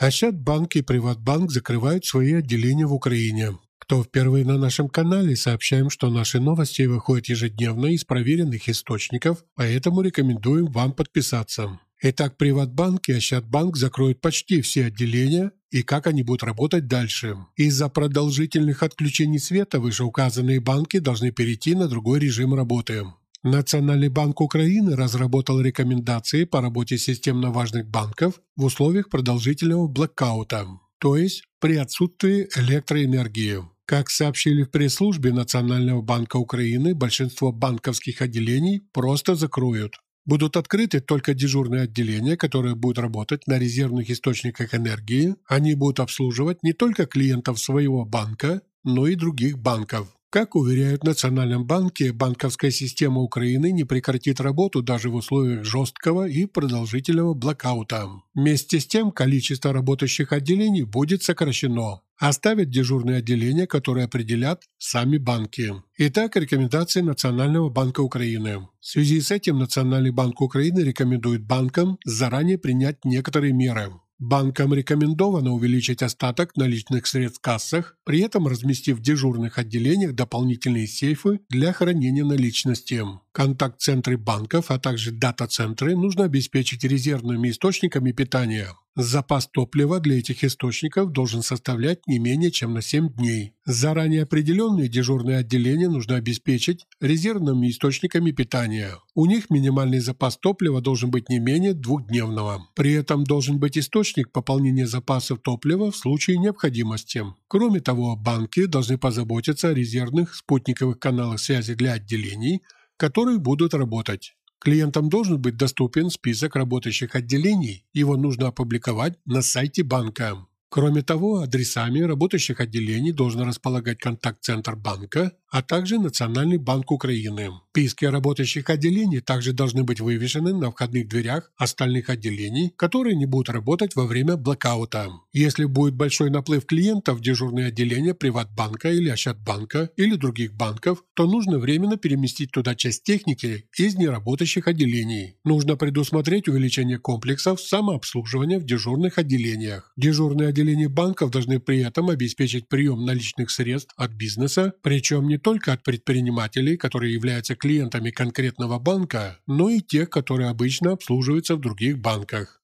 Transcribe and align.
Ощадбанк 0.00 0.76
и 0.76 0.82
Приватбанк 0.82 1.50
закрывают 1.50 2.06
свои 2.06 2.32
отделения 2.32 2.86
в 2.86 2.94
Украине. 2.94 3.58
Кто 3.78 4.02
впервые 4.02 4.46
на 4.46 4.56
нашем 4.56 4.88
канале, 4.88 5.36
сообщаем, 5.36 5.90
что 5.90 6.08
наши 6.08 6.40
новости 6.40 6.82
выходят 6.82 7.26
ежедневно 7.26 7.88
из 7.88 8.04
проверенных 8.04 8.66
источников, 8.70 9.44
поэтому 9.56 10.00
рекомендуем 10.00 10.72
вам 10.72 10.94
подписаться. 10.94 11.78
Итак, 12.00 12.38
Приватбанк 12.38 13.10
и 13.10 13.12
Ощадбанк 13.12 13.76
закроют 13.76 14.22
почти 14.22 14.62
все 14.62 14.86
отделения, 14.86 15.52
и 15.70 15.82
как 15.82 16.06
они 16.06 16.22
будут 16.22 16.44
работать 16.44 16.86
дальше. 16.86 17.36
Из-за 17.56 17.90
продолжительных 17.90 18.82
отключений 18.82 19.38
света 19.38 19.80
вышеуказанные 19.80 20.60
банки 20.60 20.98
должны 20.98 21.30
перейти 21.30 21.74
на 21.74 21.88
другой 21.88 22.20
режим 22.20 22.54
работы. 22.54 23.04
Национальный 23.42 24.10
банк 24.10 24.42
Украины 24.42 24.94
разработал 24.94 25.62
рекомендации 25.62 26.44
по 26.44 26.60
работе 26.60 26.98
системно 26.98 27.50
важных 27.50 27.88
банков 27.88 28.38
в 28.54 28.64
условиях 28.64 29.08
продолжительного 29.08 29.88
блокаута, 29.88 30.66
то 30.98 31.16
есть 31.16 31.44
при 31.58 31.76
отсутствии 31.76 32.48
электроэнергии. 32.54 33.60
Как 33.86 34.10
сообщили 34.10 34.64
в 34.64 34.70
пресс-службе 34.70 35.32
Национального 35.32 36.02
банка 36.02 36.36
Украины, 36.36 36.94
большинство 36.94 37.50
банковских 37.50 38.20
отделений 38.20 38.82
просто 38.92 39.34
закроют. 39.34 39.94
Будут 40.26 40.58
открыты 40.58 41.00
только 41.00 41.32
дежурные 41.32 41.84
отделения, 41.84 42.36
которые 42.36 42.74
будут 42.74 42.98
работать 42.98 43.46
на 43.46 43.58
резервных 43.58 44.10
источниках 44.10 44.74
энергии. 44.74 45.34
Они 45.48 45.74
будут 45.74 46.00
обслуживать 46.00 46.62
не 46.62 46.74
только 46.74 47.06
клиентов 47.06 47.58
своего 47.58 48.04
банка, 48.04 48.60
но 48.84 49.06
и 49.06 49.14
других 49.14 49.58
банков. 49.58 50.08
Как 50.30 50.54
уверяют 50.54 51.02
в 51.02 51.06
Национальном 51.06 51.66
банке, 51.66 52.12
банковская 52.12 52.70
система 52.70 53.20
Украины 53.20 53.72
не 53.72 53.82
прекратит 53.82 54.40
работу 54.40 54.80
даже 54.80 55.10
в 55.10 55.16
условиях 55.16 55.64
жесткого 55.64 56.28
и 56.28 56.46
продолжительного 56.46 57.34
блокаута. 57.34 58.08
Вместе 58.32 58.78
с 58.78 58.86
тем, 58.86 59.10
количество 59.10 59.72
работающих 59.72 60.32
отделений 60.32 60.84
будет 60.84 61.24
сокращено. 61.24 62.02
Оставят 62.16 62.70
дежурные 62.70 63.16
отделения, 63.16 63.66
которые 63.66 64.04
определят 64.04 64.62
сами 64.78 65.18
банки. 65.18 65.74
Итак, 65.98 66.36
рекомендации 66.36 67.00
Национального 67.00 67.68
банка 67.68 68.00
Украины. 68.00 68.68
В 68.78 68.86
связи 68.86 69.20
с 69.20 69.32
этим 69.32 69.58
Национальный 69.58 70.12
банк 70.12 70.40
Украины 70.40 70.78
рекомендует 70.78 71.44
банкам 71.44 71.98
заранее 72.04 72.56
принять 72.56 73.04
некоторые 73.04 73.52
меры. 73.52 73.90
Банкам 74.20 74.74
рекомендовано 74.74 75.52
увеличить 75.52 76.02
остаток 76.02 76.54
наличных 76.54 77.06
средств 77.06 77.38
в 77.38 77.42
кассах, 77.42 77.96
при 78.04 78.20
этом 78.20 78.46
разместив 78.46 78.98
в 78.98 79.00
дежурных 79.00 79.56
отделениях 79.56 80.12
дополнительные 80.12 80.86
сейфы 80.86 81.40
для 81.48 81.72
хранения 81.72 82.22
наличности. 82.22 83.02
Контакт-центры 83.32 84.18
банков, 84.18 84.70
а 84.70 84.78
также 84.78 85.10
дата-центры 85.10 85.96
нужно 85.96 86.24
обеспечить 86.24 86.84
резервными 86.84 87.48
источниками 87.48 88.12
питания. 88.12 88.68
Запас 89.02 89.46
топлива 89.46 89.98
для 89.98 90.18
этих 90.18 90.44
источников 90.44 91.10
должен 91.10 91.42
составлять 91.42 92.06
не 92.06 92.18
менее 92.18 92.50
чем 92.50 92.74
на 92.74 92.82
7 92.82 93.08
дней. 93.14 93.54
Заранее 93.64 94.24
определенные 94.24 94.88
дежурные 94.90 95.38
отделения 95.38 95.88
нужно 95.88 96.16
обеспечить 96.16 96.84
резервными 97.00 97.70
источниками 97.70 98.30
питания. 98.30 98.96
У 99.14 99.24
них 99.24 99.48
минимальный 99.48 100.00
запас 100.00 100.36
топлива 100.36 100.82
должен 100.82 101.10
быть 101.10 101.30
не 101.30 101.38
менее 101.38 101.72
двухдневного. 101.72 102.68
При 102.76 102.92
этом 102.92 103.24
должен 103.24 103.58
быть 103.58 103.78
источник 103.78 104.32
пополнения 104.32 104.86
запасов 104.86 105.40
топлива 105.40 105.90
в 105.90 105.96
случае 105.96 106.36
необходимости. 106.36 107.24
Кроме 107.48 107.80
того, 107.80 108.16
банки 108.16 108.66
должны 108.66 108.98
позаботиться 108.98 109.68
о 109.68 109.74
резервных 109.74 110.34
спутниковых 110.34 110.98
каналах 110.98 111.40
связи 111.40 111.72
для 111.72 111.94
отделений, 111.94 112.60
которые 112.98 113.38
будут 113.38 113.72
работать. 113.72 114.34
Клиентам 114.60 115.08
должен 115.08 115.40
быть 115.40 115.56
доступен 115.56 116.10
список 116.10 116.54
работающих 116.54 117.14
отделений, 117.14 117.86
его 117.94 118.18
нужно 118.18 118.48
опубликовать 118.48 119.18
на 119.24 119.40
сайте 119.40 119.82
банка. 119.82 120.46
Кроме 120.68 121.02
того, 121.02 121.40
адресами 121.40 122.00
работающих 122.00 122.60
отделений 122.60 123.12
должен 123.12 123.40
располагать 123.40 123.98
контакт-центр 123.98 124.76
банка, 124.76 125.32
а 125.50 125.62
также 125.62 125.98
Национальный 125.98 126.58
банк 126.58 126.92
Украины. 126.92 127.50
Списки 127.72 128.04
работающих 128.04 128.68
отделений 128.68 129.20
также 129.20 129.52
должны 129.52 129.84
быть 129.84 130.00
вывешены 130.00 130.52
на 130.52 130.72
входных 130.72 131.06
дверях 131.06 131.52
остальных 131.56 132.10
отделений, 132.10 132.72
которые 132.74 133.14
не 133.14 133.26
будут 133.26 133.48
работать 133.48 133.94
во 133.94 134.06
время 134.06 134.36
блокаута. 134.36 135.08
Если 135.32 135.66
будет 135.66 135.94
большой 135.94 136.30
наплыв 136.30 136.66
клиентов 136.66 137.18
в 137.18 137.22
дежурные 137.22 137.66
отделения 137.66 138.12
Приватбанка 138.12 138.90
или 138.90 139.08
Ощадбанка 139.08 139.90
или 139.96 140.16
других 140.16 140.52
банков, 140.52 141.04
то 141.14 141.28
нужно 141.28 141.60
временно 141.60 141.96
переместить 141.96 142.50
туда 142.50 142.74
часть 142.74 143.04
техники 143.04 143.66
из 143.78 143.94
неработающих 143.94 144.66
отделений. 144.66 145.36
Нужно 145.44 145.76
предусмотреть 145.76 146.48
увеличение 146.48 146.98
комплексов 146.98 147.60
самообслуживания 147.60 148.58
в 148.58 148.64
дежурных 148.64 149.16
отделениях. 149.18 149.92
Дежурные 149.96 150.48
отделения 150.48 150.88
банков 150.88 151.30
должны 151.30 151.60
при 151.60 151.78
этом 151.82 152.10
обеспечить 152.10 152.68
прием 152.68 153.04
наличных 153.04 153.48
средств 153.48 153.94
от 153.96 154.10
бизнеса, 154.10 154.72
причем 154.82 155.28
не 155.28 155.38
только 155.38 155.72
от 155.72 155.84
предпринимателей, 155.84 156.76
которые 156.76 157.14
являются 157.14 157.54
клиентами 157.60 158.10
конкретного 158.10 158.80
банка, 158.80 159.38
но 159.46 159.70
и 159.70 159.80
тех, 159.80 160.10
которые 160.10 160.48
обычно 160.50 160.92
обслуживаются 160.92 161.54
в 161.54 161.60
других 161.60 161.98
банках. 162.00 162.59